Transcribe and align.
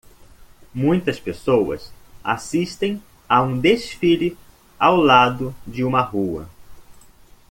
Muitas 0.73 1.19
pessoas 1.19 1.93
assistem 2.23 2.99
a 3.29 3.39
um 3.43 3.59
desfile 3.59 4.35
ao 4.79 4.97
lado 4.97 5.55
de 5.67 5.83
uma 5.83 6.01
rua. 6.01 6.49